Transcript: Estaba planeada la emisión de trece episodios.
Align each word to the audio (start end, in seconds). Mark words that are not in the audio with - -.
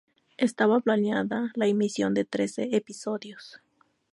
Estaba 0.37 0.79
planeada 0.79 1.51
la 1.53 1.67
emisión 1.67 2.15
de 2.15 2.25
trece 2.25 2.69
episodios. 2.75 3.61